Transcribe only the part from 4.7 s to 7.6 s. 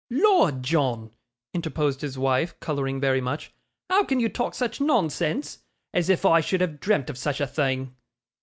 nonsense? As if I should have dreamt of such a